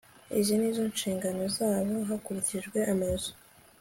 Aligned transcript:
izi 0.39 0.53
ni 0.59 0.69
zo 0.75 0.83
nshingano 0.93 1.41
zabo 1.57 1.95
hakurikijwe 2.09 2.77
amazu 2.93 3.31